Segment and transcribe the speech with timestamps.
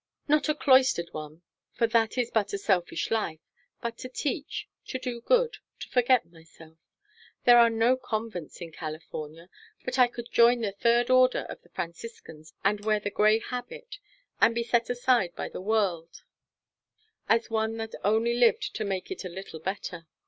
[0.27, 1.43] Not a cloistered one,
[1.73, 3.39] for that is but a selfish life.
[3.81, 6.79] But to teach, to do good, to forget myself.
[7.43, 9.47] There are no convents in California,
[9.85, 13.99] but I could join the Third Order of the Franciscans, and wear the gray habit,
[14.41, 16.23] and be set aside by the world
[17.29, 20.07] as one that only lived to make it a little better.